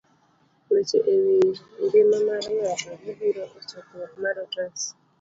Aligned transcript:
Weche 0.71 0.99
e 1.13 1.13
Wi 1.25 1.49
Ngima 1.83 2.17
mar 2.27 2.43
Ng'ato.gibiro 2.55 3.43
e 3.57 3.59
chakruok 3.69 4.11
mar 4.21 4.35
otas 4.43 4.79